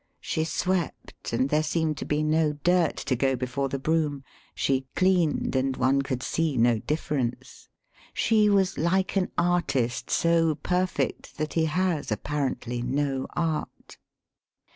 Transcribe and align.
[She 0.19 0.45
swept, 0.45 1.31
and 1.31 1.49
there 1.51 1.61
seemed 1.61 1.95
to 1.97 2.05
be 2.05 2.23
no 2.23 2.53
dirt 2.53 2.95
to 2.97 3.15
go 3.15 3.35
before 3.35 3.69
the 3.69 3.77
broom; 3.77 4.23
she 4.55 4.87
cleaned, 4.95 5.55
and 5.55 5.77
one 5.77 6.01
could 6.01 6.23
see 6.23 6.57
no 6.57 6.79
difference. 6.79 7.69
She 8.11 8.49
was 8.49 8.79
like 8.79 9.15
an 9.15 9.29
artist 9.37 10.09
so 10.09 10.55
perfect 10.55 11.37
that 11.37 11.53
he 11.53 11.65
has 11.65 12.11
apparently 12.11 12.81
no 12.81 13.27
art. 13.35 13.99